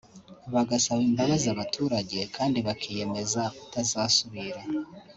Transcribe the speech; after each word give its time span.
bagasaba 0.53 1.01
imbabazi 1.09 1.47
abaturage 1.49 2.19
kandi 2.35 2.57
bakiyemeza 2.67 3.41
kutazabisubira 3.57 4.61